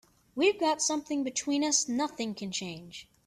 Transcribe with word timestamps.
We've 0.33 0.59
got 0.59 0.81
something 0.81 1.23
between 1.23 1.63
us 1.63 1.87
nothing 1.87 2.33
can 2.33 2.51
change. 2.51 3.07